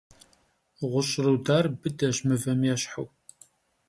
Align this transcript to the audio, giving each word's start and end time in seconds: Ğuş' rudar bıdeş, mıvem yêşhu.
Ğuş' 0.89 1.13
rudar 1.23 1.65
bıdeş, 1.79 2.17
mıvem 2.27 2.59
yêşhu. 2.67 3.05